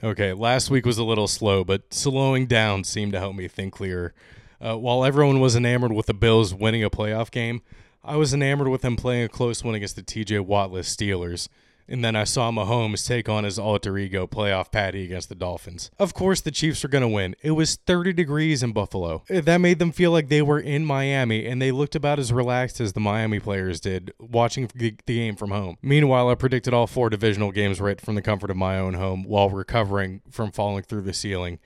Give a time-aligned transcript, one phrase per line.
[0.00, 3.74] Okay, last week was a little slow, but slowing down seemed to help me think
[3.74, 4.14] clearer.
[4.60, 7.62] Uh, while everyone was enamored with the Bills winning a playoff game,
[8.04, 11.48] I was enamored with them playing a close one against the TJ Wattless Steelers.
[11.88, 15.90] And then I saw Mahomes take on his alter ego playoff patty against the Dolphins.
[15.98, 17.34] Of course, the Chiefs were going to win.
[17.42, 19.22] It was 30 degrees in Buffalo.
[19.30, 22.30] Eh, that made them feel like they were in Miami, and they looked about as
[22.30, 25.78] relaxed as the Miami players did watching the game from home.
[25.80, 29.22] Meanwhile, I predicted all four divisional games right from the comfort of my own home
[29.22, 31.58] while recovering from falling through the ceiling.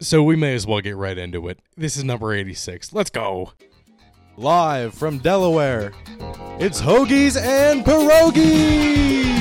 [0.00, 1.58] So we may as well get right into it.
[1.76, 2.92] This is number 86.
[2.92, 3.52] Let's go.
[4.36, 5.92] Live from Delaware,
[6.58, 9.39] it's Hoagies and Pierogis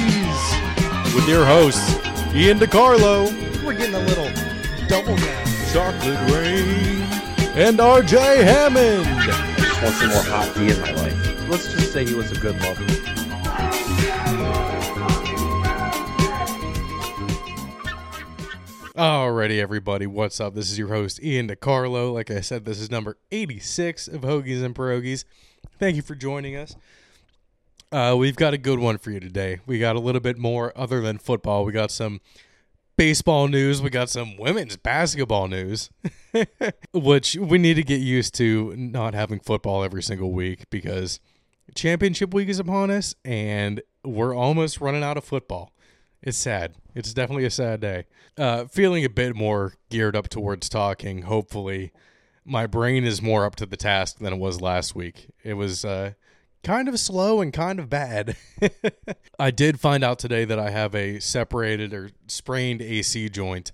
[1.16, 1.96] with your hosts,
[2.36, 4.30] Ian DiCarlo, We're getting a little
[4.88, 5.46] double down.
[5.72, 7.02] Chocolate Rain,
[7.56, 9.06] and RJ Hammond.
[9.24, 11.50] just want some more hot tea in my life.
[11.50, 12.86] Let's just say he was a good lover.
[18.96, 20.56] Alrighty, everybody, what's up?
[20.56, 22.14] This is your host, Ian DiCarlo.
[22.14, 25.24] Like I said, this is number 86 of Hoagies and Pierogis.
[25.80, 26.76] Thank you for joining us.
[27.92, 29.60] Uh, we've got a good one for you today.
[29.66, 31.66] We got a little bit more other than football.
[31.66, 32.22] We got some
[32.98, 33.82] baseball news.
[33.82, 35.90] We got some women's basketball news,
[36.94, 41.20] which we need to get used to not having football every single week because
[41.74, 45.74] championship week is upon us and we're almost running out of football.
[46.22, 46.76] It's sad.
[46.94, 48.06] It's definitely a sad day.
[48.38, 51.24] Uh, feeling a bit more geared up towards talking.
[51.24, 51.92] Hopefully,
[52.46, 55.30] my brain is more up to the task than it was last week.
[55.44, 56.14] It was uh,
[56.64, 58.36] kind of slow and kind of bad.
[59.40, 63.72] I did find out today that I have a separated or sprained AC joint,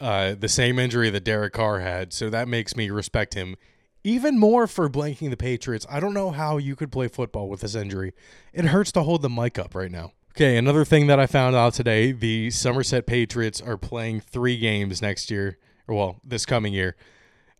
[0.00, 2.12] uh, the same injury that Derek Carr had.
[2.12, 3.56] So that makes me respect him
[4.04, 5.86] even more for blanking the Patriots.
[5.90, 8.14] I don't know how you could play football with this injury.
[8.52, 10.12] It hurts to hold the mic up right now.
[10.32, 15.02] Okay, another thing that I found out today the Somerset Patriots are playing three games
[15.02, 16.96] next year, or well, this coming year,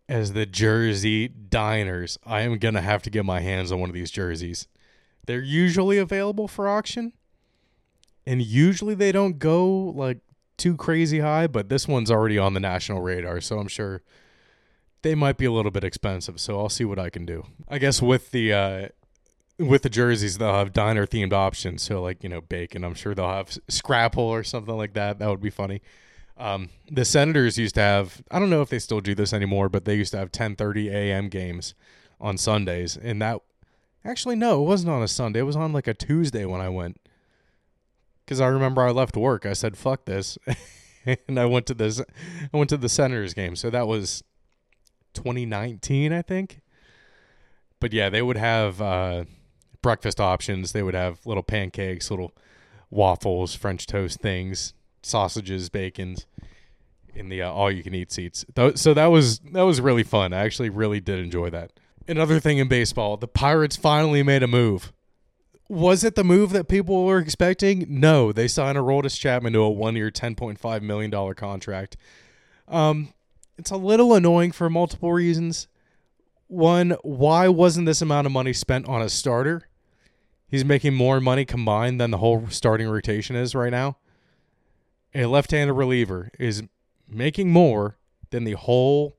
[0.08, 2.18] as the Jersey Diners.
[2.24, 4.66] I am going to have to get my hands on one of these jerseys.
[5.26, 7.12] They're usually available for auction,
[8.26, 10.18] and usually they don't go like
[10.56, 14.02] too crazy high, but this one's already on the national radar, so I'm sure
[15.02, 17.44] they might be a little bit expensive, so I'll see what I can do.
[17.68, 18.88] I guess with the uh,
[19.58, 21.82] with the jerseys, they'll have diner themed options.
[21.82, 22.84] So like you know bacon.
[22.84, 25.18] I'm sure they'll have scrapple or something like that.
[25.18, 25.82] That would be funny.
[26.38, 28.22] Um, the Senators used to have.
[28.30, 30.90] I don't know if they still do this anymore, but they used to have 10:30
[30.90, 31.28] a.m.
[31.28, 31.74] games
[32.20, 33.40] on Sundays, and that
[34.04, 35.40] actually no, it wasn't on a Sunday.
[35.40, 37.00] It was on like a Tuesday when I went.
[38.24, 39.46] Because I remember I left work.
[39.46, 40.38] I said fuck this,
[41.26, 42.00] and I went to this.
[42.00, 43.56] I went to the Senators game.
[43.56, 44.22] So that was
[45.14, 46.60] 2019, I think.
[47.80, 48.80] But yeah, they would have.
[48.80, 49.24] Uh,
[49.82, 50.72] breakfast options.
[50.72, 52.32] They would have little pancakes, little
[52.90, 54.74] waffles, French toast things,
[55.08, 56.26] sausages, bacons
[57.14, 58.44] in the uh, all you can eat seats.
[58.76, 60.32] So that was that was really fun.
[60.32, 61.72] I actually really did enjoy that.
[62.06, 64.92] Another thing in baseball, the Pirates finally made a move.
[65.68, 67.86] Was it the move that people were expecting?
[67.88, 71.96] No, they signed Aroldis Chapman to a one-year, ten point five million dollar contract.
[72.66, 73.12] Um,
[73.58, 75.68] it's a little annoying for multiple reasons.
[76.46, 79.68] One, why wasn't this amount of money spent on a starter?
[80.46, 83.98] He's making more money combined than the whole starting rotation is right now.
[85.14, 86.62] A left handed reliever is
[87.08, 87.96] making more
[88.30, 89.16] than the whole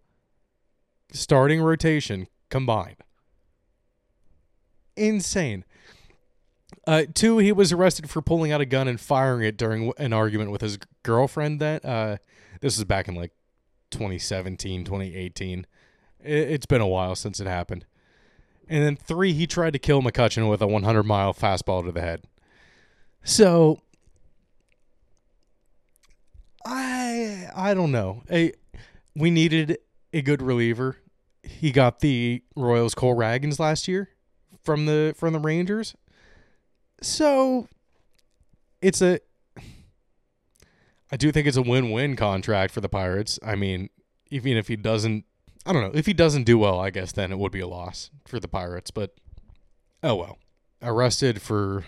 [1.12, 2.98] starting rotation combined.
[4.96, 5.66] Insane.
[6.86, 10.14] Uh, two, he was arrested for pulling out a gun and firing it during an
[10.14, 11.60] argument with his girlfriend.
[11.60, 12.18] That uh,
[12.62, 13.32] this was back in like
[13.92, 15.66] 2017, 2018.
[16.22, 17.86] It's been a while since it happened.
[18.68, 22.02] And then three, he tried to kill McCutcheon with a 100 mile fastball to the
[22.02, 22.26] head.
[23.24, 23.80] So
[26.66, 28.24] I I don't know.
[28.32, 28.54] A,
[29.16, 29.78] we needed
[30.14, 30.98] a good reliever.
[31.44, 34.10] He got the Royals Cole Ragans last year
[34.64, 35.96] from the from the Rangers.
[37.02, 37.68] So
[38.82, 39.20] it's a
[41.12, 43.40] I do think it's a win-win contract for the Pirates.
[43.44, 43.90] I mean,
[44.30, 45.26] even if he doesn't
[45.66, 45.98] I don't know.
[45.98, 48.48] If he doesn't do well, I guess then it would be a loss for the
[48.48, 49.16] Pirates, but
[50.04, 50.38] oh well.
[50.82, 51.86] Arrested for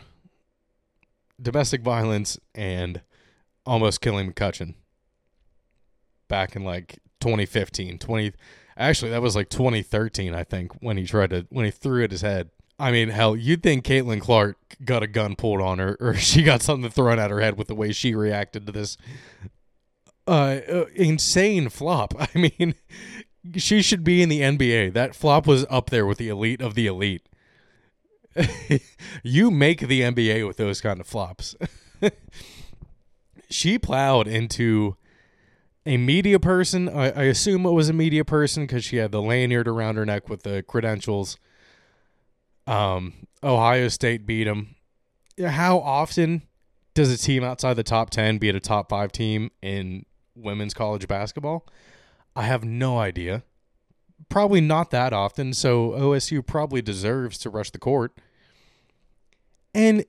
[1.42, 3.02] domestic violence and
[3.66, 4.76] almost killing McCutcheon
[6.28, 8.34] back in like 2015, 20
[8.78, 12.12] Actually, that was like 2013, I think, when he tried to when he threw at
[12.12, 12.50] his head.
[12.80, 16.42] I mean, hell, you'd think Caitlin Clark got a gun pulled on her, or she
[16.42, 18.98] got something thrown at her head with the way she reacted to this
[20.28, 22.16] uh, uh insane flop.
[22.20, 22.76] I mean,
[23.56, 24.94] she should be in the NBA.
[24.94, 27.28] That flop was up there with the elite of the elite.
[29.24, 31.56] you make the NBA with those kind of flops.
[33.52, 34.96] She plowed into
[35.86, 36.90] a media person.
[36.90, 40.06] I, I assume it was a media person because she had the lanyard around her
[40.06, 41.38] neck with the credentials.
[42.68, 44.76] Um, Ohio State beat them.
[45.44, 46.44] How often
[46.94, 50.06] does a team outside the top 10 beat a top five team in
[50.36, 51.68] women's college basketball?
[52.36, 53.44] I have no idea.
[54.30, 58.14] Probably not that often, so OSU probably deserves to rush the court.
[59.74, 60.06] And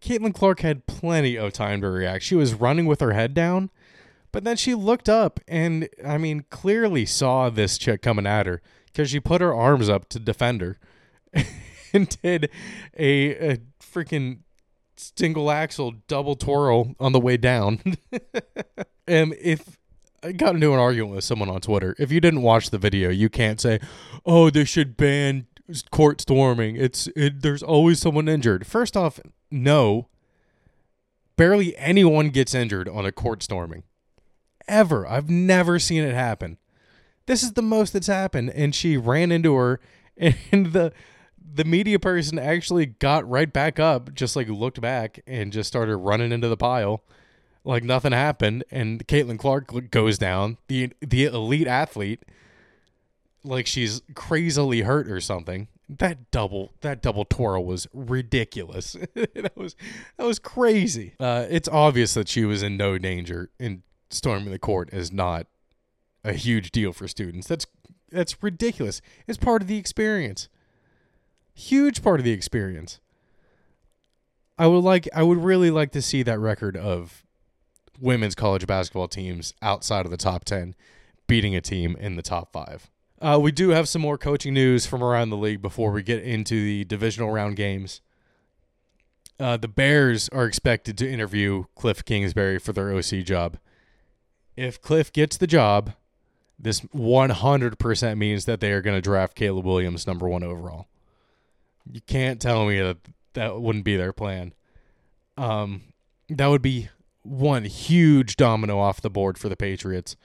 [0.00, 2.24] Caitlin Clark had plenty of time to react.
[2.24, 3.70] She was running with her head down,
[4.32, 8.62] but then she looked up and, I mean, clearly saw this chick coming at her
[8.86, 10.78] because she put her arms up to defend her
[11.92, 12.50] and did
[12.96, 14.40] a, a freaking
[14.96, 17.80] single axel double twirl on the way down.
[19.06, 19.78] and if
[20.22, 23.08] I got into an argument with someone on Twitter, if you didn't watch the video,
[23.08, 23.80] you can't say,
[24.26, 25.46] "Oh, they should ban
[25.90, 28.66] court storming." It's it, there's always someone injured.
[28.66, 29.18] First off,
[29.50, 30.08] no.
[31.36, 33.84] Barely anyone gets injured on a court storming.
[34.68, 35.06] Ever.
[35.06, 36.58] I've never seen it happen.
[37.26, 39.80] This is the most that's happened and she ran into her
[40.16, 40.92] and the
[41.52, 45.96] the media person actually got right back up, just like looked back and just started
[45.96, 47.02] running into the pile
[47.64, 48.64] like nothing happened.
[48.70, 52.22] And Caitlin Clark goes down, the the elite athlete,
[53.44, 55.68] like she's crazily hurt or something.
[55.98, 58.92] That double that double twirl was ridiculous.
[59.14, 59.74] that was
[60.16, 61.14] that was crazy.
[61.18, 65.46] Uh, it's obvious that she was in no danger, and storming the court is not
[66.22, 67.48] a huge deal for students.
[67.48, 67.66] That's
[68.10, 69.00] that's ridiculous.
[69.26, 70.48] It's part of the experience
[71.60, 73.00] huge part of the experience.
[74.58, 77.24] I would like I would really like to see that record of
[78.00, 80.74] women's college basketball teams outside of the top 10
[81.26, 82.90] beating a team in the top 5.
[83.20, 86.22] Uh, we do have some more coaching news from around the league before we get
[86.22, 88.00] into the divisional round games.
[89.38, 93.58] Uh, the Bears are expected to interview Cliff Kingsbury for their OC job.
[94.56, 95.94] If Cliff gets the job,
[96.58, 100.88] this 100% means that they are going to draft Caleb Williams number one overall.
[101.90, 102.98] You can't tell me that
[103.32, 104.52] that wouldn't be their plan.
[105.38, 105.82] Um,
[106.28, 106.90] that would be
[107.22, 110.16] one huge domino off the board for the Patriots.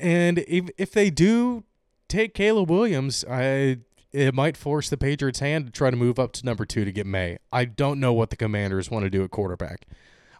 [0.00, 1.64] And if if they do
[2.08, 3.78] take Caleb Williams, I
[4.12, 6.92] it might force the Patriots' hand to try to move up to number two to
[6.92, 7.38] get May.
[7.52, 9.86] I don't know what the Commanders want to do at quarterback.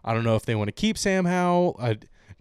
[0.03, 1.79] I don't know if they want to keep Sam Howell.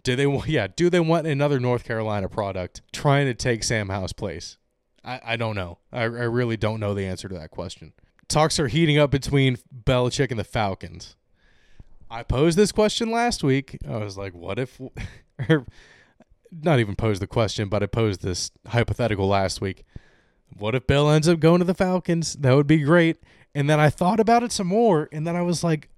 [0.03, 0.27] Do they?
[0.27, 0.49] want?
[0.49, 4.57] Yeah, do they want another North Carolina product trying to take Sam Howell's place?
[5.05, 5.79] I, I don't know.
[5.93, 7.93] I, I really don't know the answer to that question.
[8.29, 11.17] Talks are heating up between Belichick and the Falcons.
[12.11, 13.79] I posed this question last week.
[13.89, 14.81] I was like, what if,
[16.51, 19.85] not even posed the question, but I posed this hypothetical last week.
[20.57, 22.35] What if Bill ends up going to the Falcons?
[22.35, 23.19] That would be great.
[23.55, 25.89] And then I thought about it some more, and then I was like,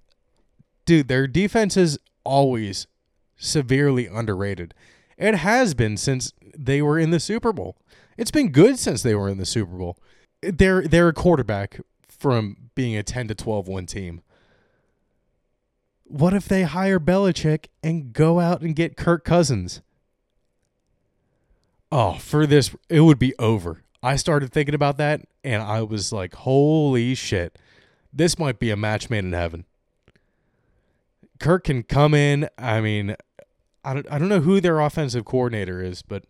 [0.84, 2.86] dude, their defense is always
[3.36, 4.74] severely underrated.
[5.16, 7.76] It has been since they were in the Super Bowl.
[8.16, 9.98] It's been good since they were in the Super Bowl.
[10.40, 14.22] They're they're a quarterback from being a 10 to 12 win team.
[16.04, 19.82] What if they hire Belichick and go out and get Kirk Cousins?
[21.90, 23.82] Oh, for this it would be over.
[24.02, 27.58] I started thinking about that and I was like, "Holy shit.
[28.12, 29.64] This might be a match made in heaven."
[31.38, 32.48] Kirk can come in.
[32.58, 33.16] I mean,
[33.84, 36.24] I don't I don't know who their offensive coordinator is, but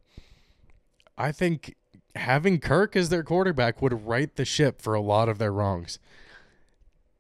[1.17, 1.75] I think
[2.15, 5.99] having Kirk as their quarterback would right the ship for a lot of their wrongs.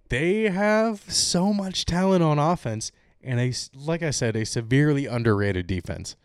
[0.08, 2.92] They have so much talent on offense
[3.22, 6.16] and a like I said, a severely underrated defense.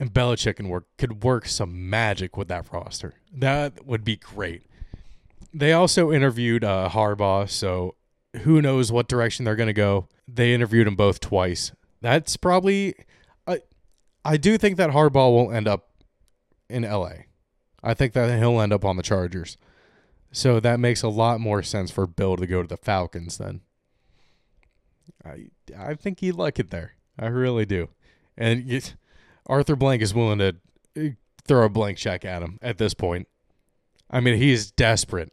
[0.00, 3.14] And Belichick can work could work some magic with that roster.
[3.32, 4.62] That would be great.
[5.52, 7.94] They also interviewed uh, Harbaugh, so
[8.42, 10.08] who knows what direction they're going to go.
[10.26, 11.72] They interviewed him both twice.
[12.00, 12.94] That's probably
[13.46, 13.60] I
[14.24, 15.90] I do think that Harbaugh will end up
[16.68, 17.12] in LA.
[17.82, 19.56] I think that he'll end up on the Chargers.
[20.32, 23.60] So that makes a lot more sense for Bill to go to the Falcons then.
[25.24, 25.46] I
[25.78, 26.94] I think he'd like it there.
[27.18, 27.90] I really do.
[28.36, 28.64] And
[29.46, 30.56] Arthur Blank is willing to
[30.98, 31.02] uh,
[31.46, 33.28] throw a blank check at him at this point.
[34.10, 35.32] I mean, he's desperate.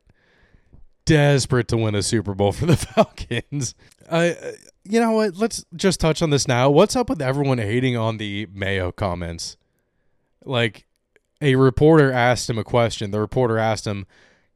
[1.06, 3.76] Desperate to win a Super Bowl for the Falcons.
[4.10, 4.32] Uh,
[4.84, 5.38] you know what?
[5.38, 6.70] Let's just touch on this now.
[6.70, 9.58] What's up with everyone hating on the Mayo comments?
[10.44, 10.86] Like,
[11.42, 13.12] a reporter asked him a question.
[13.12, 14.06] The reporter asked him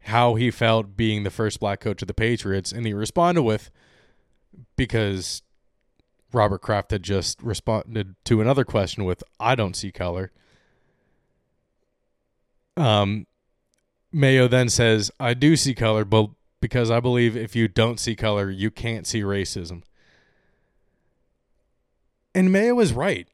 [0.02, 3.72] how he felt being the first black coach of the Patriots, and he responded with,
[4.76, 5.42] because
[6.36, 10.32] Robert Kraft had just responded to another question with, I don't see color.
[12.78, 13.26] Um,
[14.12, 16.30] Mayo then says, I do see color, but
[16.62, 19.84] because I believe if you don't see color, you can't see racism.
[22.34, 23.30] And Mayo is right.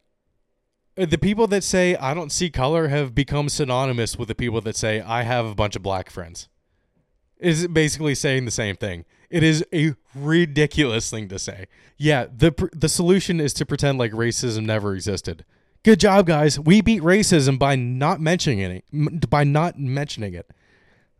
[0.95, 4.61] Uh, The people that say I don't see color have become synonymous with the people
[4.61, 6.47] that say I have a bunch of black friends.
[7.39, 9.05] Is basically saying the same thing.
[9.31, 11.67] It is a ridiculous thing to say.
[11.97, 15.45] Yeah, the the solution is to pretend like racism never existed.
[15.83, 16.59] Good job, guys.
[16.59, 19.29] We beat racism by not mentioning it.
[19.29, 20.51] By not mentioning it.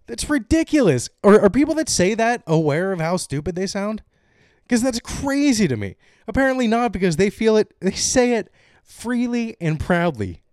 [0.06, 1.10] That's ridiculous.
[1.24, 4.04] Are, are people that say that aware of how stupid they sound?
[4.64, 5.96] Because that's crazy to me.
[6.28, 7.74] Apparently not, because they feel it.
[7.80, 8.52] They say it
[8.84, 10.44] freely and proudly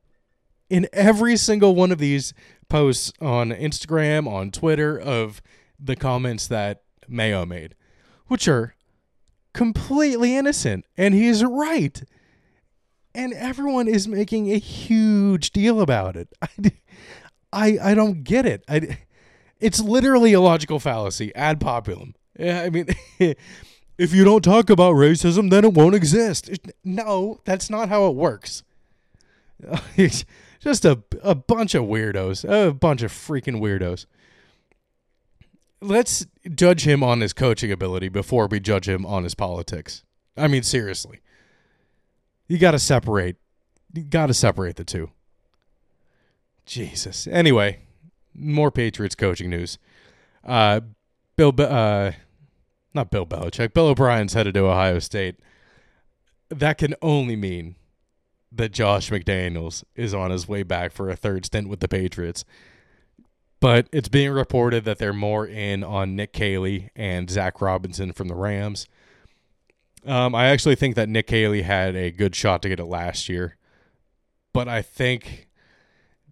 [0.71, 2.33] in every single one of these
[2.69, 5.43] posts on Instagram, on Twitter, of
[5.79, 7.75] the comments that Mayo made,
[8.27, 8.75] which are
[9.53, 10.85] completely innocent.
[10.97, 12.03] And he's right.
[13.15, 16.29] And everyone is making a huge deal about it.
[16.43, 16.73] I,
[17.53, 18.65] I, I don't get it.
[18.69, 18.99] I,
[19.59, 22.15] it's literally a logical fallacy ad populum.
[22.39, 22.87] Yeah, I mean,
[23.99, 26.51] if you don't talk about racism, then it won't exist.
[26.85, 28.63] No, that's not how it works.
[30.61, 34.07] Just a, a bunch of weirdos, a bunch of freaking weirdos.
[35.81, 40.05] Let's judge him on his coaching ability before we judge him on his politics.
[40.37, 41.21] I mean, seriously.
[42.49, 43.37] You got to separate.
[43.93, 45.11] You got to separate the two.
[46.67, 47.27] Jesus.
[47.27, 47.81] Anyway,
[48.35, 49.79] more Patriots coaching news.
[50.45, 50.81] Uh,
[51.37, 52.13] Bill, uh,
[52.95, 53.73] not Bill Belichick.
[53.73, 55.37] Bill O'Brien's headed to Ohio State.
[56.49, 57.77] That can only mean
[58.51, 62.45] that Josh McDaniels is on his way back for a third stint with the Patriots.
[63.61, 68.29] But it's being reported that they're more in on Nick Caley and Zac Robinson from
[68.29, 68.87] the Rams.
[70.07, 73.29] Um, I actually think that Nick Caley had a good shot to get it last
[73.29, 73.57] year,
[74.53, 75.49] but I think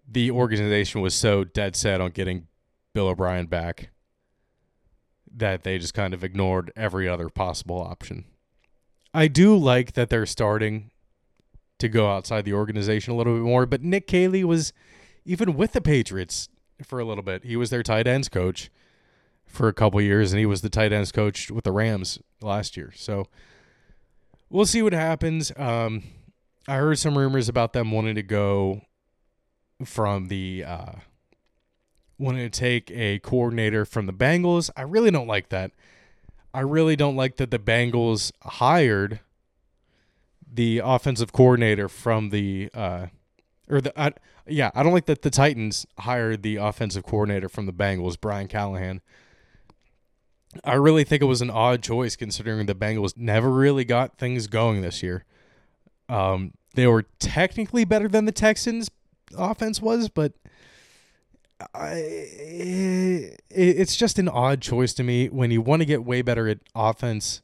[0.07, 2.47] the organization was so dead set on getting
[2.93, 3.89] Bill O'Brien back
[5.35, 8.23] that they just kind of ignored every other possible option.
[9.13, 10.91] I do like that they're starting
[11.79, 14.73] to go outside the organization a little bit more, but Nick Caley was
[15.25, 16.49] even with the Patriots
[16.83, 17.43] for a little bit.
[17.43, 18.69] He was their tight ends coach
[19.45, 22.77] for a couple years, and he was the tight ends coach with the Rams last
[22.77, 22.91] year.
[22.95, 23.27] So
[24.49, 25.51] we'll see what happens.
[25.57, 26.03] Um,
[26.67, 28.81] I heard some rumors about them wanting to go
[29.85, 30.91] from the uh,
[32.17, 34.69] wanting to take a coordinator from the Bengals.
[34.75, 35.71] I really don't like that.
[36.53, 39.19] I really don't like that the Bengals hired
[40.51, 43.07] the offensive coordinator from the uh,
[43.69, 44.13] or the I,
[44.47, 48.47] yeah, I don't like that the Titans hired the offensive coordinator from the Bengals, Brian
[48.47, 49.01] Callahan.
[50.63, 54.47] I really think it was an odd choice considering the Bengals never really got things
[54.47, 55.25] going this year.
[56.09, 58.89] Um, they were technically better than the Texans
[59.37, 60.33] offense was, but
[61.73, 66.21] I, it, it's just an odd choice to me when you want to get way
[66.21, 67.41] better at offense.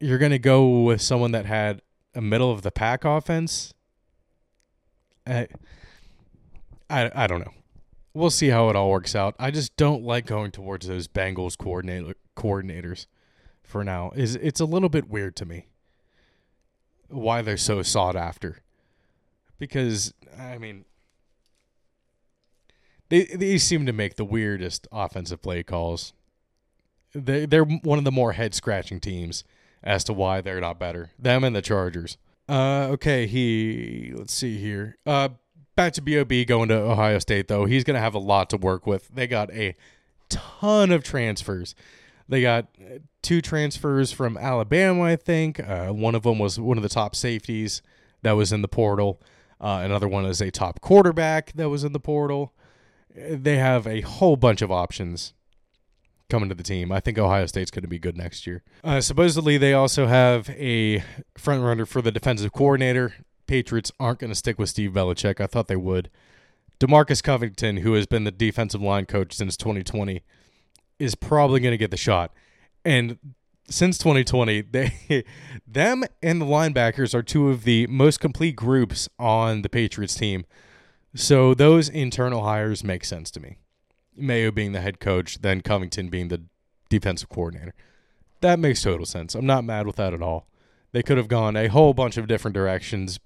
[0.00, 1.82] You're going to go with someone that had
[2.14, 3.74] a middle of the pack offense.
[5.28, 5.48] I,
[6.88, 7.52] I, I don't know.
[8.14, 9.34] We'll see how it all works out.
[9.38, 13.06] I just don't like going towards those Bengals coordinator coordinators
[13.62, 14.10] for now.
[14.16, 15.66] Is it's a little bit weird to me
[17.08, 18.62] why they're so sought after.
[19.58, 20.84] Because I mean
[23.08, 26.12] they they seem to make the weirdest offensive play calls.
[27.14, 29.44] They they're one of the more head scratching teams
[29.82, 31.10] as to why they're not better.
[31.18, 32.18] Them and the Chargers.
[32.48, 34.96] Uh okay, he let's see here.
[35.06, 35.30] Uh
[35.76, 37.64] back to Bob going to Ohio State though.
[37.64, 39.08] He's to have a lot to work with.
[39.14, 39.76] They got a
[40.28, 41.74] ton of transfers.
[42.28, 45.60] They got uh, two transfers from Alabama, I think.
[45.60, 47.80] Uh, one of them was one of the top safeties
[48.22, 49.20] that was in the portal.
[49.60, 52.52] Uh, another one is a top quarterback that was in the portal.
[53.14, 55.32] They have a whole bunch of options
[56.28, 56.92] coming to the team.
[56.92, 58.62] I think Ohio State's going to be good next year.
[58.84, 61.02] Uh, supposedly, they also have a
[61.36, 63.14] front runner for the defensive coordinator.
[63.46, 65.40] Patriots aren't going to stick with Steve Belichick.
[65.40, 66.10] I thought they would.
[66.80, 70.22] Demarcus Covington, who has been the defensive line coach since 2020,
[70.98, 72.32] is probably going to get the shot.
[72.84, 73.18] And
[73.68, 75.24] since 2020, they
[75.66, 80.44] them and the linebackers are two of the most complete groups on the Patriots team.
[81.14, 83.58] So those internal hires make sense to me.
[84.18, 86.42] Mayo being the head coach, then Covington being the
[86.88, 87.74] defensive coordinator.
[88.40, 89.34] That makes total sense.
[89.34, 90.46] I'm not mad with that at all.
[90.92, 93.18] They could have gone a whole bunch of different directions,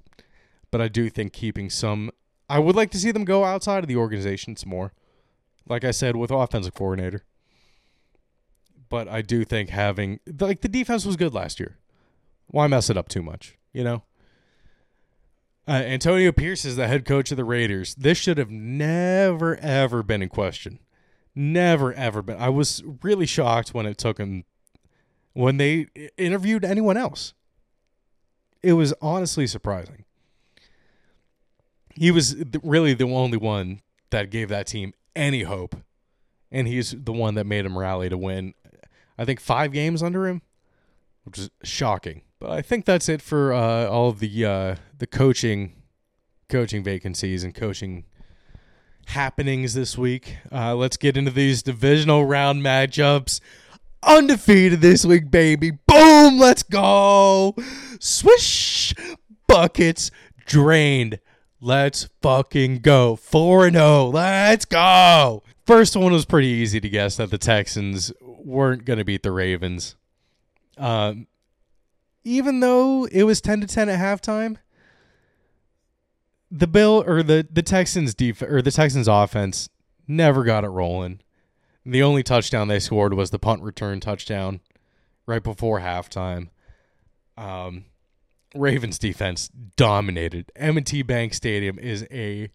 [0.70, 2.10] but I do think keeping some.
[2.48, 4.92] I would like to see them go outside of the organization some more.
[5.68, 7.24] Like I said, with offensive coordinator.
[8.88, 11.78] But I do think having like the defense was good last year.
[12.48, 13.56] Why mess it up too much?
[13.72, 14.02] You know.
[15.66, 17.94] Uh, Antonio Pierce is the head coach of the Raiders.
[17.94, 20.80] This should have never ever been in question.
[21.34, 22.36] Never ever been.
[22.38, 24.44] I was really shocked when it took him
[25.32, 25.86] when they
[26.18, 27.32] interviewed anyone else.
[28.62, 30.04] It was honestly surprising.
[31.94, 35.76] he was really the only one that gave that team any hope,
[36.50, 38.54] and he's the one that made him rally to win.
[39.18, 40.42] I think five games under him,
[41.24, 42.22] which is shocking.
[42.38, 45.82] But I think that's it for uh, all the uh, the coaching
[46.48, 48.04] coaching vacancies and coaching
[49.06, 50.36] happenings this week.
[50.50, 53.40] Uh, let's get into these divisional round matchups.
[54.02, 55.70] Undefeated this week, baby.
[55.70, 57.54] Boom, let's go.
[58.00, 58.94] Swish,
[59.46, 60.10] buckets
[60.46, 61.20] drained.
[61.60, 63.14] Let's fucking go.
[63.14, 64.06] 4 0.
[64.06, 65.44] Let's go.
[65.64, 69.30] First one was pretty easy to guess that the Texans weren't going to beat the
[69.30, 69.94] Ravens.
[70.76, 71.28] Um,
[72.24, 74.56] even though it was 10 to 10 at halftime,
[76.52, 79.70] the Bill or the the Texans def- or the Texans offense
[80.06, 81.20] never got it rolling.
[81.84, 84.60] The only touchdown they scored was the punt return touchdown
[85.26, 86.50] right before halftime.
[87.36, 87.86] Um,
[88.54, 90.52] Ravens defense dominated.
[90.54, 92.50] M&T Bank Stadium is a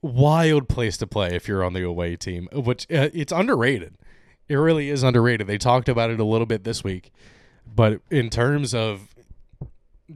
[0.00, 3.96] wild place to play if you're on the away team, which uh, it's underrated.
[4.48, 5.46] It really is underrated.
[5.46, 7.12] They talked about it a little bit this week,
[7.66, 9.11] but in terms of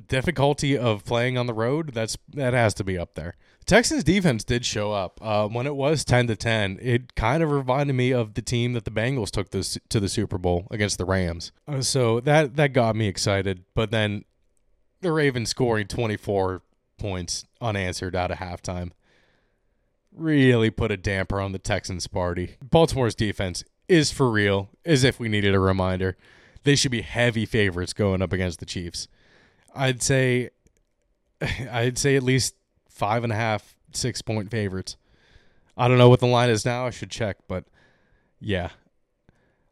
[0.09, 3.37] difficulty of playing on the road, that's that has to be up there.
[3.65, 6.79] Texans defense did show up uh, when it was ten to ten.
[6.81, 10.09] It kind of reminded me of the team that the Bengals took this to the
[10.09, 11.53] Super Bowl against the Rams.
[11.67, 13.65] Uh, so that that got me excited.
[13.75, 14.25] But then
[15.01, 16.63] the Ravens scoring twenty four
[16.99, 18.93] points unanswered out of halftime
[20.17, 22.57] really put a damper on the Texans party.
[22.63, 26.17] Baltimore's defense is for real, as if we needed a reminder.
[26.65, 29.07] They should be heavy favorites going up against the Chiefs.
[29.77, 30.51] I'd say
[31.71, 32.55] I'd say at least
[32.89, 34.97] five and a half, six point favorites.
[35.77, 36.87] I don't know what the line is now.
[36.87, 37.65] I should check, but
[38.41, 38.71] yeah.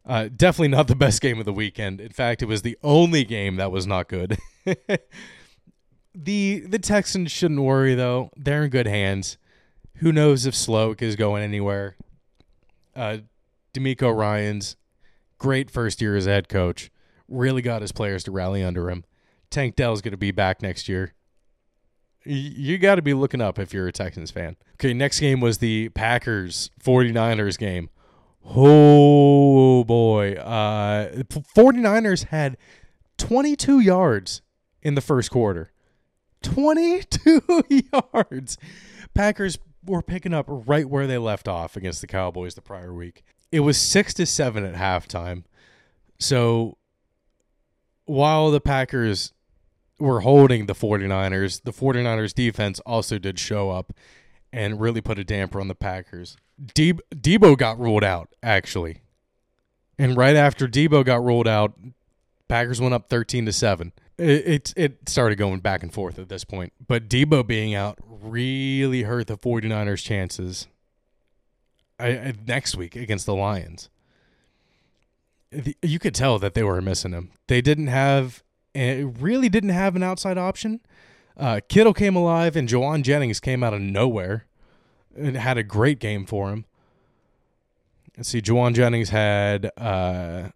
[0.07, 2.01] Uh, definitely not the best game of the weekend.
[2.01, 4.37] In fact, it was the only game that was not good.
[6.15, 8.31] the the Texans shouldn't worry though.
[8.37, 9.39] They're in good hands.
[9.99, 11.97] Who knows if Slowik is going anywhere?
[12.95, 13.19] Uh,
[13.73, 14.77] DeMeco Ryans'
[15.39, 16.91] great first year as head coach.
[17.29, 19.05] Really got his players to rally under him.
[19.55, 21.15] Tank Dell's going to be back next year.
[22.25, 24.57] You got to be looking up if you're a Texans fan.
[24.75, 27.89] Okay, next game was the Packers 49ers game.
[28.45, 30.33] Oh boy.
[30.35, 31.23] Uh
[31.57, 32.57] 49ers had
[33.19, 34.43] 22 yards
[34.83, 35.71] in the first quarter.
[36.43, 37.63] 22
[38.13, 38.59] yards.
[39.15, 43.23] Packers were picking up right where they left off against the Cowboys the prior week.
[43.53, 45.45] It was 6 to 7 at halftime.
[46.19, 46.77] So
[48.05, 49.33] while the Packers
[49.99, 53.93] were holding the 49ers, the 49ers defense also did show up
[54.53, 56.37] and really put a damper on the Packers.
[56.75, 59.03] Deb- Debo got ruled out, actually.
[59.99, 61.75] And right after Debo got ruled out,
[62.49, 63.93] Packers went up 13 to 7.
[64.17, 66.73] It, it, it started going back and forth at this point.
[66.87, 70.69] But Debo being out really hurt the 49ers' chances
[71.99, 73.89] I, I, next week against the Lions.
[75.51, 77.33] The- You could tell that they were missing him.
[77.49, 78.44] They didn't have,
[78.75, 80.81] it really didn't have an outside option.
[81.37, 84.47] Uh, Kittle came alive, and Jauan Jennings came out of nowhere
[85.17, 86.65] and had a great game for him.
[88.17, 90.51] Let's see, Jauan Jennings had uh,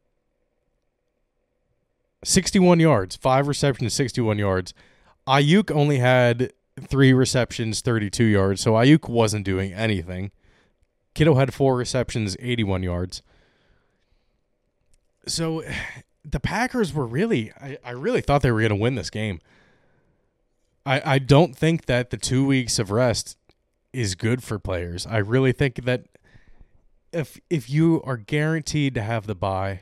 [2.24, 4.74] 61 yards, five receptions, 61 yards.
[5.26, 10.30] Aiyuk only had three receptions, 32 yards, so Aiyuk wasn't doing anything.
[11.14, 13.22] Kittle had four receptions, 81 yards.
[15.26, 15.62] So
[16.30, 19.40] the Packers were really, I, I really thought they were going to win this game.
[20.84, 23.36] I, I don't think that the two weeks of rest
[23.92, 25.06] is good for players.
[25.06, 26.04] I really think that
[27.12, 29.80] if if you are guaranteed to have the bye,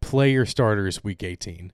[0.00, 1.72] play your starters week 18.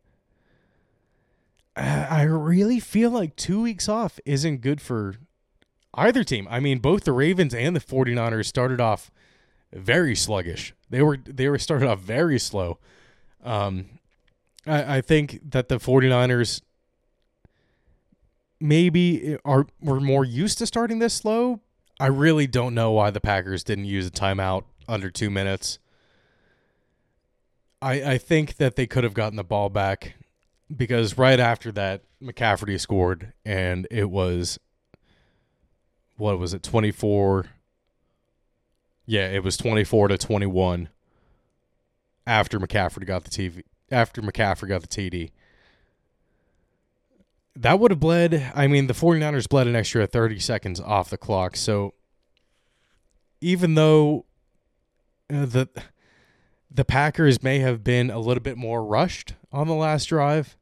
[1.76, 5.16] I really feel like two weeks off isn't good for
[5.94, 6.48] either team.
[6.50, 9.10] I mean, both the Ravens and the 49ers started off
[9.72, 10.74] very sluggish.
[10.88, 12.78] They were they were started off very slow.
[13.46, 13.86] Um,
[14.66, 16.60] I, I think that the 49ers
[18.60, 21.60] maybe are were more used to starting this slow.
[21.98, 25.78] I really don't know why the Packers didn't use a timeout under two minutes.
[27.80, 30.14] I I think that they could have gotten the ball back
[30.74, 34.58] because right after that McCaffrey scored and it was
[36.16, 37.46] what was it 24
[39.04, 40.88] yeah it was 24 to 21
[42.26, 45.30] after McCaffrey got the TV after McCaffrey got the TD
[47.54, 51.16] that would have bled I mean the 49ers bled an extra 30 seconds off the
[51.16, 51.94] clock so
[53.40, 54.24] even though
[55.32, 55.68] uh, the
[56.70, 60.56] the Packers may have been a little bit more rushed on the last drive.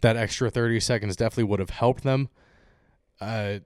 [0.00, 2.28] That extra 30 seconds definitely would have helped them.
[3.20, 3.60] Uh,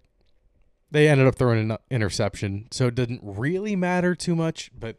[0.91, 4.71] They ended up throwing an interception, so it didn't really matter too much.
[4.79, 4.97] But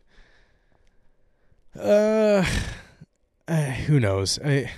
[1.79, 2.45] uh,
[3.47, 4.39] uh, who knows?
[4.43, 4.71] I,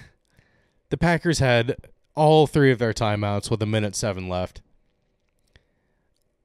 [0.89, 1.75] the Packers had
[2.15, 4.61] all three of their timeouts with a minute seven left.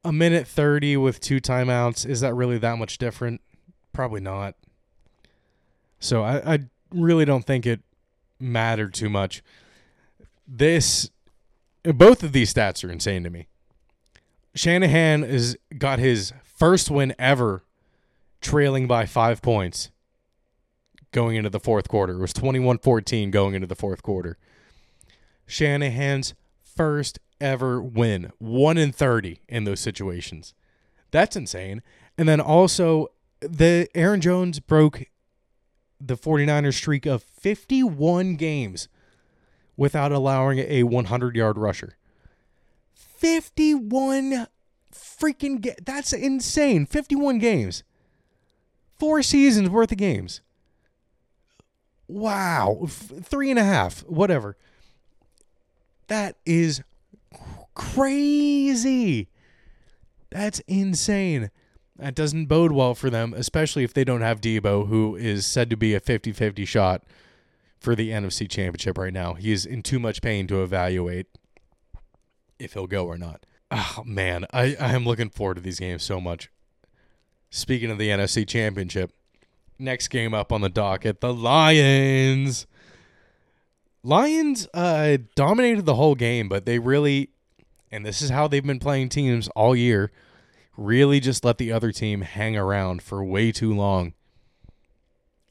[0.03, 2.05] A minute 30 with two timeouts.
[2.05, 3.41] Is that really that much different?
[3.93, 4.55] Probably not.
[5.99, 6.59] So I, I
[6.91, 7.81] really don't think it
[8.39, 9.43] mattered too much.
[10.47, 11.11] This,
[11.83, 13.47] both of these stats are insane to me.
[14.55, 17.63] Shanahan has got his first win ever
[18.41, 19.91] trailing by five points
[21.11, 22.13] going into the fourth quarter.
[22.13, 24.37] It was 21 14 going into the fourth quarter.
[25.45, 30.53] Shanahan's first ever win, 1 in 30 in those situations.
[31.11, 31.81] That's insane.
[32.17, 33.07] And then also,
[33.39, 35.05] the Aaron Jones broke
[35.99, 38.87] the 49ers streak of 51 games
[39.75, 41.97] without allowing a 100 yard rusher.
[42.93, 44.47] 51
[44.93, 47.83] freaking ga- that's insane 51 games
[48.97, 50.41] four seasons worth of games
[52.09, 54.57] wow three and a half whatever
[56.07, 56.81] that is
[57.75, 59.29] crazy
[60.29, 61.49] that's insane
[61.95, 65.69] that doesn't bode well for them especially if they don't have debo who is said
[65.69, 67.03] to be a 50-50 shot
[67.79, 71.27] for the nfc championship right now he is in too much pain to evaluate
[72.59, 73.45] if he'll go or not.
[73.71, 76.49] Oh man, I, I am looking forward to these games so much.
[77.49, 79.11] Speaking of the NFC Championship,
[79.79, 82.67] next game up on the docket, the Lions.
[84.03, 87.29] Lions uh, dominated the whole game, but they really,
[87.91, 90.11] and this is how they've been playing teams all year,
[90.77, 94.13] really just let the other team hang around for way too long.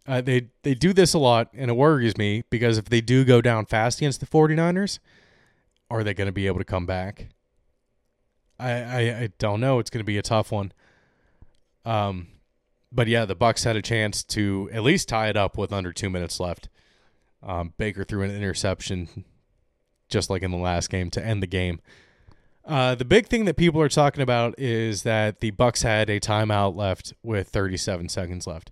[0.07, 3.25] Uh, they they do this a lot, and it worries me because if they do
[3.25, 4.99] go down fast against the 49ers,
[5.91, 7.29] are they going to be able to come back?
[8.59, 9.79] I, I, I don't know.
[9.79, 10.73] It's going to be a tough one.
[11.85, 12.29] Um,
[12.91, 15.93] but yeah, the Bucs had a chance to at least tie it up with under
[15.93, 16.69] two minutes left.
[17.43, 19.25] Um, Baker threw an interception,
[20.09, 21.81] just like in the last game, to end the game.
[22.65, 26.21] Uh, the big thing that people are talking about is that the Bucs had a
[26.21, 28.71] timeout left with 37 seconds left.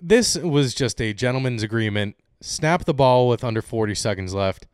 [0.00, 2.16] This was just a gentleman's agreement.
[2.40, 4.66] Snap the ball with under 40 seconds left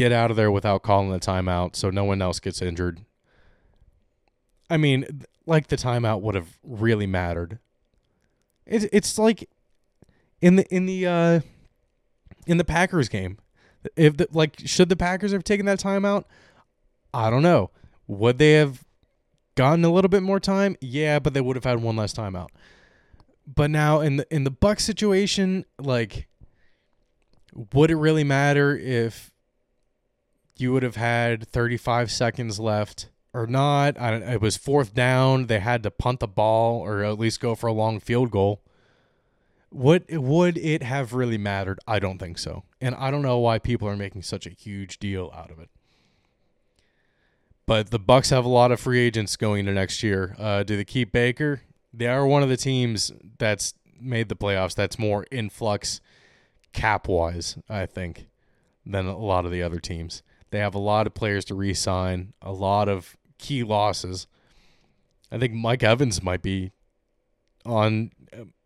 [0.00, 3.00] get out of there without calling the timeout so no one else gets injured.
[4.68, 7.58] I mean, like the timeout would have really mattered.
[8.66, 9.48] It's it's like
[10.40, 11.40] in the in the uh
[12.46, 13.38] in the Packers game.
[13.96, 16.24] If the, like should the Packers have taken that timeout?
[17.12, 17.70] I don't know.
[18.06, 18.84] Would they have
[19.54, 20.76] gotten a little bit more time?
[20.80, 22.48] Yeah, but they would have had one less timeout.
[23.46, 26.28] But now in the in the Buc situation, like
[27.72, 29.32] would it really matter if
[30.56, 34.00] you would have had 35 seconds left or not.
[34.00, 35.46] I, it was fourth down.
[35.46, 38.62] They had to punt the ball or at least go for a long field goal.
[39.72, 41.78] Would would it have really mattered?
[41.86, 42.64] I don't think so.
[42.80, 45.70] And I don't know why people are making such a huge deal out of it.
[47.66, 50.34] But the Bucs have a lot of free agents going into next year.
[50.38, 51.62] Uh, do they keep Baker?
[51.94, 54.74] They are one of the teams that's made the playoffs.
[54.74, 56.00] That's more influx
[56.72, 58.26] cap wise, I think,
[58.84, 60.24] than a lot of the other teams.
[60.50, 64.26] They have a lot of players to re-sign, a lot of key losses.
[65.32, 66.72] I think Mike Evans might be
[67.64, 68.10] on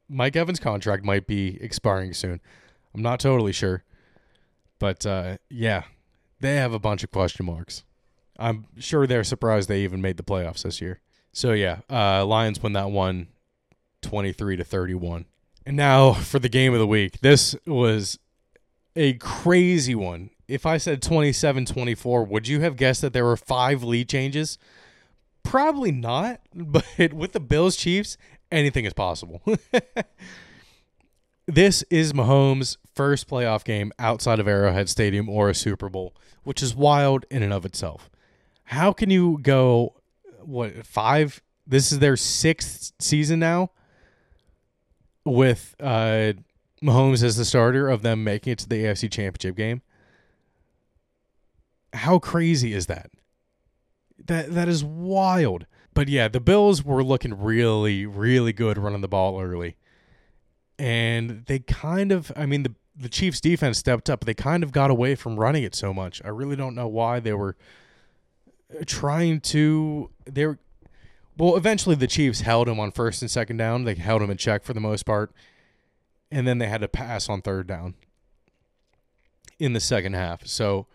[0.09, 2.41] Mike Evans' contract might be expiring soon.
[2.95, 3.85] I'm not totally sure,
[4.79, 5.85] but uh, yeah,
[6.41, 7.85] they have a bunch of question marks.
[8.39, 11.01] I'm sure they're surprised they even made the playoffs this year.
[11.33, 13.29] So yeah, uh, Lions win that one,
[14.03, 15.27] 23 to 31.
[15.67, 17.21] And now for the game of the week.
[17.21, 18.19] This was
[18.95, 23.37] a crazy one if I said 27 24, would you have guessed that there were
[23.37, 24.59] five lead changes?
[25.42, 28.16] Probably not, but with the Bills Chiefs,
[28.50, 29.42] anything is possible.
[31.46, 36.62] this is Mahomes' first playoff game outside of Arrowhead Stadium or a Super Bowl, which
[36.62, 38.11] is wild in and of itself.
[38.64, 39.94] How can you go,
[40.42, 41.42] what, five?
[41.66, 43.70] This is their sixth season now
[45.24, 46.35] with uh,
[46.83, 49.80] Mahomes as the starter of them making it to the AFC Championship game
[51.94, 53.11] how crazy is that?
[54.26, 55.66] That that is wild.
[55.92, 59.76] But yeah, the Bills were looking really, really good running the ball early.
[60.78, 64.70] And they kind of I mean the the Chiefs defense stepped up, they kind of
[64.70, 66.22] got away from running it so much.
[66.24, 67.57] I really don't know why they were
[68.87, 70.59] trying to they were
[71.37, 73.85] well, eventually the Chiefs held him on first and second down.
[73.85, 75.33] They held him in check for the most part.
[76.30, 77.94] And then they had to pass on third down
[79.59, 80.46] in the second half.
[80.46, 80.87] So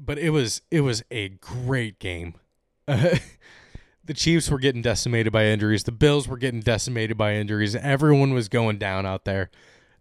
[0.00, 2.34] but it was it was a great game.
[2.86, 5.84] the Chiefs were getting decimated by injuries.
[5.84, 7.76] The Bills were getting decimated by injuries.
[7.76, 9.50] Everyone was going down out there.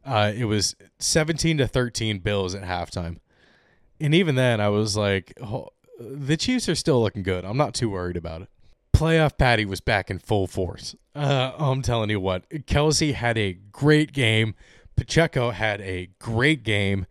[0.06, 3.18] Uh, it was 17 to 13 Bills at halftime.
[4.00, 7.44] And even then, I was like, oh, the Chiefs are still looking good.
[7.44, 8.48] I'm not too worried about it.
[8.94, 10.96] Playoff Patty was back in full force.
[11.14, 14.56] Uh, I'm telling you what, Kelce had a great game.
[14.96, 17.06] Pacheco had a great game.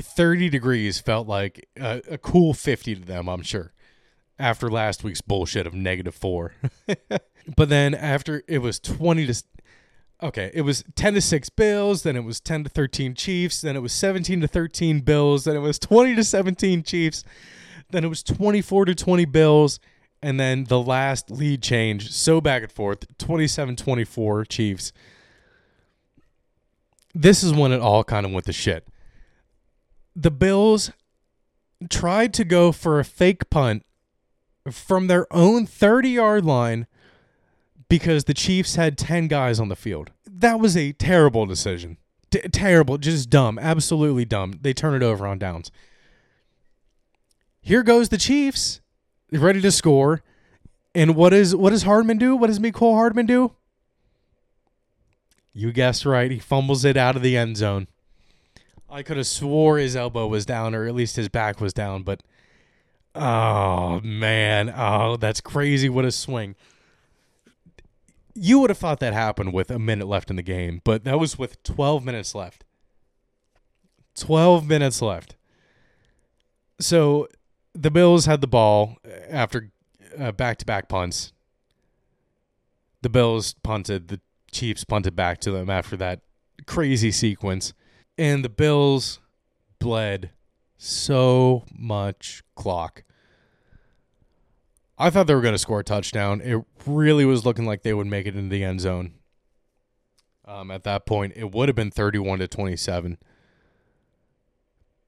[0.00, 3.72] 30 degrees felt like a, a cool 50 to them, I'm sure,
[4.38, 6.54] after last week's bullshit of negative four.
[7.56, 9.42] but then after it was 20 to
[10.22, 13.76] okay, it was 10 to 6 Bills, then it was 10 to 13 Chiefs, then
[13.76, 17.24] it was 17 to 13 Bills, then it was 20 to 17 Chiefs,
[17.90, 19.78] then it was 24 to 20 Bills,
[20.22, 24.92] and then the last lead change, so back and forth, 27-24 Chiefs.
[27.14, 28.86] This is when it all kind of went to shit.
[30.20, 30.90] The Bills
[31.88, 33.84] tried to go for a fake punt
[34.68, 36.88] from their own 30-yard line
[37.88, 40.10] because the Chiefs had 10 guys on the field.
[40.26, 41.98] That was a terrible decision.
[42.32, 44.58] T- terrible, just dumb, absolutely dumb.
[44.60, 45.70] They turn it over on downs.
[47.60, 48.80] Here goes the Chiefs,
[49.30, 50.24] ready to score.
[50.96, 52.34] And what is what does Hardman do?
[52.34, 53.52] What does Mecole Hardman do?
[55.52, 56.30] You guessed right.
[56.30, 57.86] He fumbles it out of the end zone.
[58.90, 62.02] I could have swore his elbow was down, or at least his back was down,
[62.02, 62.22] but
[63.14, 65.88] oh man, oh that's crazy!
[65.88, 66.54] What a swing!
[68.40, 71.18] you would have thought that happened with a minute left in the game, but that
[71.18, 72.64] was with 12 minutes left.
[74.14, 75.36] 12 minutes left.
[76.80, 77.28] So
[77.74, 78.96] the Bills had the ball
[79.28, 79.70] after
[80.36, 81.32] back to back punts.
[83.02, 84.20] The Bills punted, the
[84.52, 86.20] Chiefs punted back to them after that
[86.66, 87.72] crazy sequence.
[88.18, 89.20] And the Bills
[89.78, 90.30] bled
[90.76, 93.04] so much clock.
[94.98, 96.40] I thought they were going to score a touchdown.
[96.42, 99.12] It really was looking like they would make it into the end zone.
[100.44, 103.18] Um, at that point, it would have been 31 to 27.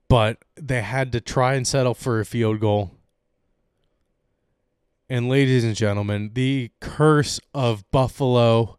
[0.08, 2.92] But they had to try and settle for a field goal.
[5.08, 8.78] And ladies and gentlemen, the curse of Buffalo.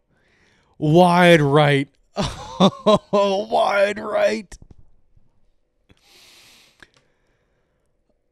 [0.78, 1.88] Wide right.
[2.16, 4.56] Oh, wide right.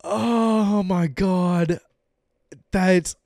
[0.03, 1.81] Oh my god.
[2.71, 3.16] That's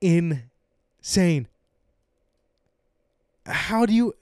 [0.00, 1.48] insane.
[3.46, 4.14] How do you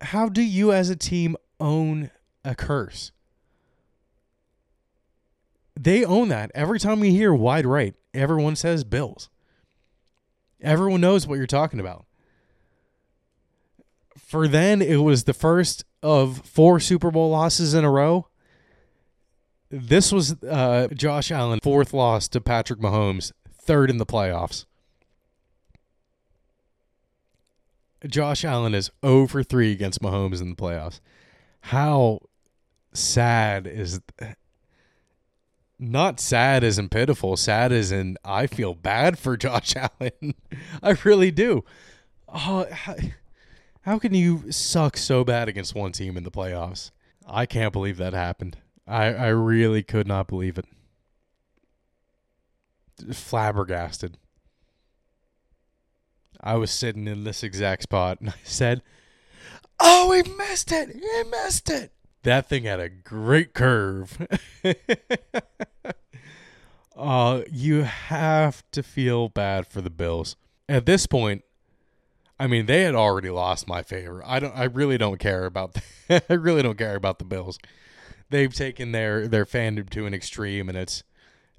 [0.00, 2.10] how do you as a team own
[2.44, 3.12] a curse?
[5.78, 6.50] They own that.
[6.54, 9.30] Every time we hear wide right, everyone says Bills.
[10.60, 12.04] Everyone knows what you're talking about.
[14.16, 18.28] For then, it was the first of four Super Bowl losses in a row.
[19.70, 24.66] This was uh, Josh Allen fourth loss to Patrick Mahomes, third in the playoffs.
[28.06, 31.00] Josh Allen is 0 for 3 against Mahomes in the playoffs.
[31.60, 32.18] How
[32.92, 34.00] sad is
[35.78, 40.34] not sad as in pitiful, sad as in I feel bad for Josh Allen.
[40.82, 41.64] I really do.
[42.28, 42.66] Oh,
[43.82, 46.90] how can you suck so bad against one team in the playoffs?
[47.26, 48.58] I can't believe that happened.
[48.86, 50.66] I, I really could not believe it.
[53.12, 54.18] Flabbergasted.
[56.40, 58.82] I was sitting in this exact spot and I said,
[59.80, 60.90] Oh, he missed it.
[60.94, 61.92] He missed it.
[62.22, 64.28] That thing had a great curve.
[66.96, 70.36] uh, you have to feel bad for the Bills.
[70.68, 71.42] At this point,
[72.42, 74.22] I mean, they had already lost my favor.
[74.26, 75.74] I don't I really don't care about
[76.08, 77.58] the, I really don't care about the Bills
[78.32, 81.04] they've taken their their fandom to an extreme, and it's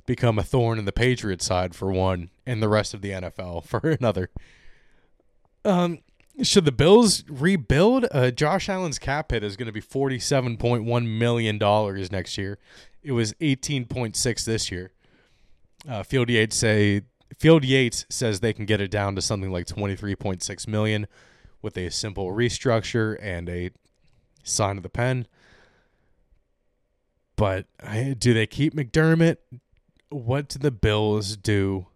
[0.05, 3.63] become a thorn in the Patriots side for one, and the rest of the NFL
[3.65, 4.29] for another.
[5.63, 5.99] Um,
[6.41, 8.07] should the Bills rebuild?
[8.11, 12.37] Uh, Josh Allen's cap hit is going to be forty-seven point one million dollars next
[12.37, 12.59] year.
[13.01, 14.91] It was eighteen point six this year.
[15.87, 17.03] Uh, Field Yates say
[17.39, 21.07] Field Yates says they can get it down to something like twenty-three point six million
[21.61, 23.71] with a simple restructure and a
[24.43, 25.27] sign of the pen.
[27.35, 27.65] But
[28.19, 29.37] do they keep McDermott?
[30.09, 31.87] What do the Bills do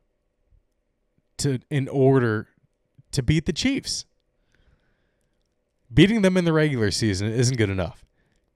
[1.38, 2.48] to in order
[3.12, 4.06] to beat the Chiefs?
[5.94, 8.04] Beating them in the regular season isn't good enough.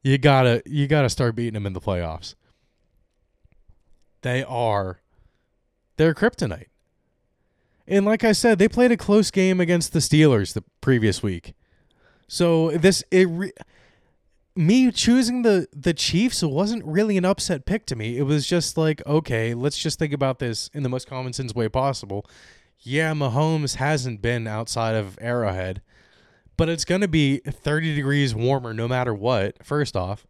[0.01, 2.33] You gotta you gotta start beating them in the playoffs.
[4.21, 4.99] They are
[5.97, 6.67] they're kryptonite.
[7.87, 11.53] And like I said, they played a close game against the Steelers the previous week.
[12.27, 13.51] So this it re-
[14.55, 18.17] me choosing the the Chiefs wasn't really an upset pick to me.
[18.17, 21.53] It was just like, okay, let's just think about this in the most common sense
[21.53, 22.25] way possible.
[22.79, 25.81] Yeah, Mahomes hasn't been outside of Arrowhead,
[26.57, 29.63] but it's going to be 30 degrees warmer no matter what.
[29.63, 30.25] First off,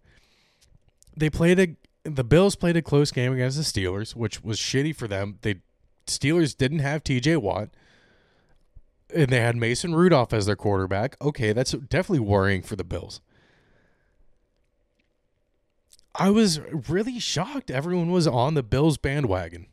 [1.16, 4.96] they played a the Bills played a close game against the Steelers, which was shitty
[4.96, 5.38] for them.
[5.42, 5.62] They
[6.08, 7.70] Steelers didn't have TJ Watt.
[9.14, 11.18] And they had Mason Rudolph as their quarterback.
[11.22, 13.20] Okay, that's definitely worrying for the Bills.
[16.16, 16.60] I was
[16.90, 19.68] really shocked everyone was on the Bills bandwagon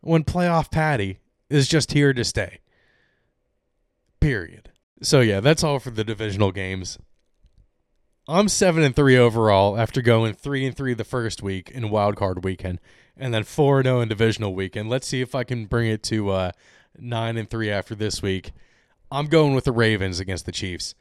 [0.00, 2.60] when playoff Patty is just here to stay.
[4.20, 4.70] Period.
[5.02, 6.98] So yeah, that's all for the divisional games.
[8.28, 12.16] I'm 7 and 3 overall after going 3 and 3 the first week in wild
[12.16, 12.78] card weekend
[13.16, 14.88] and then 4 and 0 in divisional weekend.
[14.88, 16.52] Let's see if I can bring it to uh,
[16.98, 18.52] 9 and 3 after this week.
[19.10, 20.94] I'm going with the Ravens against the Chiefs.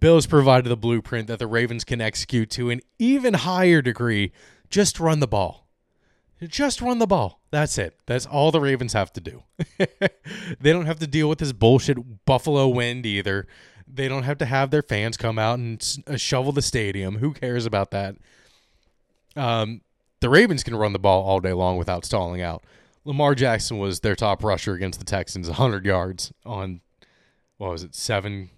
[0.00, 4.32] Bills provided the blueprint that the Ravens can execute to an even higher degree.
[4.70, 5.66] Just run the ball.
[6.40, 7.40] Just run the ball.
[7.50, 7.98] That's it.
[8.06, 9.42] That's all the Ravens have to do.
[9.78, 13.46] they don't have to deal with this bullshit Buffalo wind either.
[13.92, 17.16] They don't have to have their fans come out and uh, shovel the stadium.
[17.16, 18.16] Who cares about that?
[19.36, 19.80] Um,
[20.20, 22.64] the Ravens can run the ball all day long without stalling out.
[23.04, 26.80] Lamar Jackson was their top rusher against the Texans, 100 yards on,
[27.56, 28.50] what was it, seven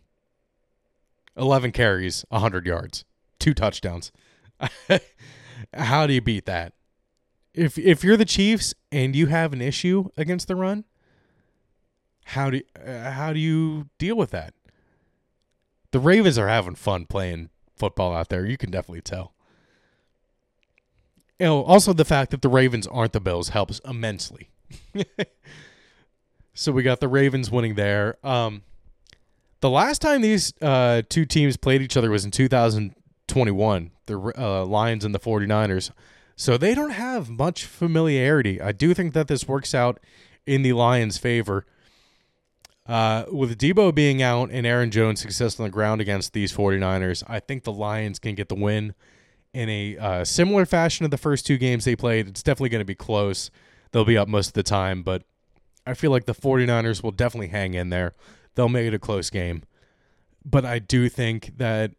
[1.37, 3.05] 11 carries, 100 yards,
[3.39, 4.13] two touchdowns.
[5.75, 6.75] How do you beat that?
[7.53, 10.85] If if you're the Chiefs and you have an issue against the run,
[12.25, 14.55] how do uh, how do you deal with that?
[15.93, 18.47] The Ravens are having fun playing football out there.
[18.47, 19.35] You can definitely tell.
[21.39, 24.51] You know, also the fact that the Ravens aren't the Bills helps immensely.
[26.55, 28.19] so we got the Ravens winning there.
[28.23, 28.63] Um,
[29.61, 34.65] the last time these uh, two teams played each other was in 2021, the uh,
[34.65, 35.91] Lions and the 49ers.
[36.37, 38.61] So they don't have much familiarity.
[38.61, 40.01] I do think that this works out
[40.47, 41.67] in the Lions' favor.
[42.91, 47.23] Uh, with Deebo being out and Aaron Jones successful on the ground against these 49ers,
[47.29, 48.95] I think the Lions can get the win
[49.53, 52.27] in a uh, similar fashion to the first two games they played.
[52.27, 53.51] It's definitely going to be close.
[53.93, 55.23] They'll be up most of the time, but
[55.87, 58.15] I feel like the 49ers will definitely hang in there
[58.55, 59.63] they'll make it a close game.
[60.45, 61.93] But I do think that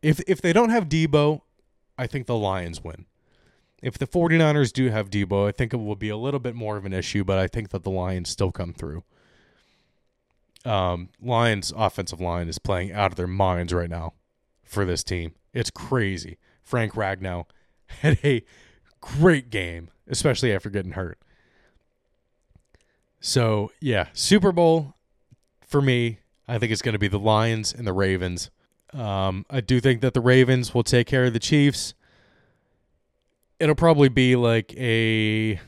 [0.00, 1.42] if if they don't have Deebo,
[1.98, 3.06] I think the Lions win.
[3.82, 6.76] If the 49ers do have Deebo, I think it will be a little bit more
[6.76, 9.02] of an issue, but I think that the Lions still come through.
[10.64, 14.14] Um, Lions offensive line is playing out of their minds right now
[14.64, 15.34] for this team.
[15.52, 16.38] It's crazy.
[16.62, 17.46] Frank Ragnow
[17.86, 18.44] had a
[19.00, 21.18] great game, especially after getting hurt.
[23.20, 24.94] So, yeah, Super Bowl
[25.72, 28.50] for me, I think it's going to be the Lions and the Ravens.
[28.92, 31.94] Um, I do think that the Ravens will take care of the Chiefs.
[33.58, 35.58] It'll probably be like a.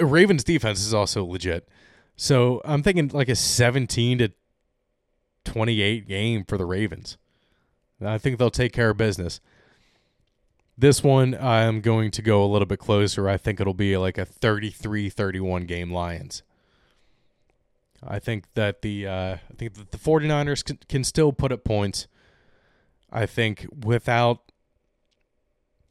[0.00, 1.68] Ravens defense is also legit.
[2.22, 4.30] So I'm thinking like a 17 to
[5.44, 7.18] 28 game for the Ravens.
[8.00, 9.40] I think they'll take care of business.
[10.78, 13.28] This one, I'm going to go a little bit closer.
[13.28, 16.44] I think it'll be like a 33 31 game Lions.
[18.06, 21.64] I think that the uh, I think that the 49ers can, can still put up
[21.64, 22.06] points.
[23.10, 24.42] I think without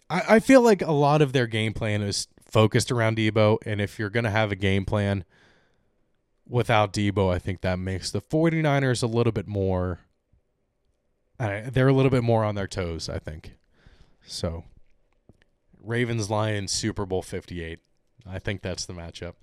[0.10, 3.82] I, I feel like a lot of their game plan is focused around Deebo, and
[3.82, 5.26] if you're gonna have a game plan
[6.52, 10.00] without Deebo, I think that makes the 49ers a little bit more
[11.40, 13.56] uh, they're a little bit more on their toes, I think.
[14.22, 14.64] So
[15.82, 17.80] Ravens Lions Super Bowl 58.
[18.30, 19.34] I think that's the matchup.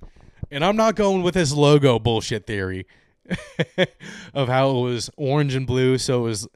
[0.48, 2.86] And I'm not going with this logo bullshit theory
[4.32, 6.48] of how it was orange and blue, so it was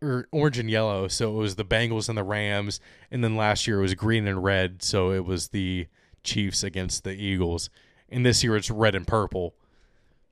[0.00, 3.66] or orange and yellow, so it was the Bengals and the Rams, and then last
[3.66, 5.86] year it was green and red, so it was the
[6.24, 7.68] Chiefs against the Eagles.
[8.08, 9.54] And this year it's red and purple.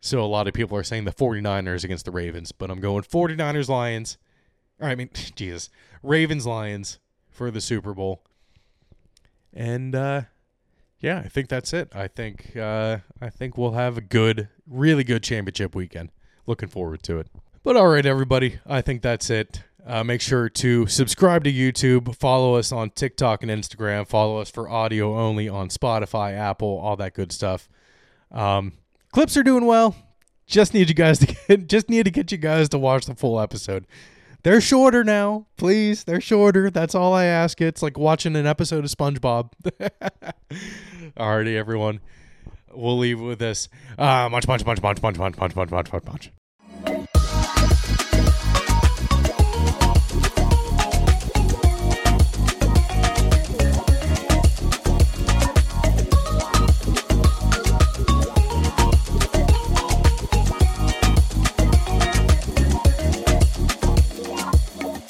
[0.00, 3.02] So a lot of people are saying the 49ers against the Ravens, but I'm going
[3.02, 4.18] 49ers Lions.
[4.80, 5.70] I mean, Jesus,
[6.02, 6.98] Ravens Lions
[7.28, 8.22] for the Super Bowl.
[9.52, 10.22] And uh
[11.00, 11.88] yeah, I think that's it.
[11.94, 16.10] I think uh, I think we'll have a good, really good championship weekend.
[16.46, 17.28] Looking forward to it.
[17.62, 19.62] But all right, everybody, I think that's it.
[19.86, 24.50] Uh, make sure to subscribe to YouTube, follow us on TikTok and Instagram, follow us
[24.50, 27.68] for audio only on Spotify, Apple, all that good stuff.
[28.30, 28.72] Um,
[29.12, 29.94] clips are doing well.
[30.46, 33.14] Just need you guys to get, just need to get you guys to watch the
[33.14, 33.86] full episode.
[34.42, 36.04] They're shorter now, please.
[36.04, 36.70] They're shorter.
[36.70, 37.60] That's all I ask.
[37.60, 39.52] It's like watching an episode of SpongeBob.
[41.16, 42.00] Alrighty, everyone.
[42.72, 43.68] We'll leave with this.
[43.98, 46.30] Uh, munch, munch, munch, munch, munch, munch, munch, munch, munch, munch, munch.